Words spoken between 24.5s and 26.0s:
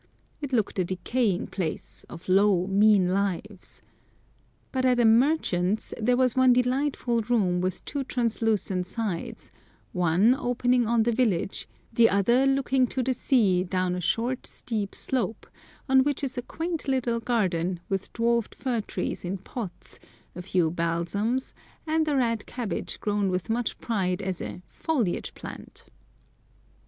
"foliage plant."